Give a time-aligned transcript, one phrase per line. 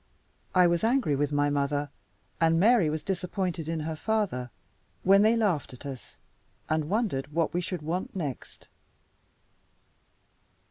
[0.55, 1.91] I was angry with my mother,
[2.39, 4.49] and Mary was disappointed in her father,
[5.03, 6.17] when they laughed at us,
[6.67, 8.67] and wondered what we should want next.